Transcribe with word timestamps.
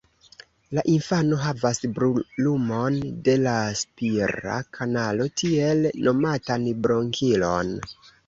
La 0.75 0.83
infano 0.93 1.37
havas 1.43 1.81
brulumon 1.97 2.97
de 3.27 3.35
la 3.43 3.53
spira 3.83 4.55
kanalo, 4.79 5.29
tiel 5.43 5.85
nomatan 6.09 6.65
bronkiton. 6.87 7.71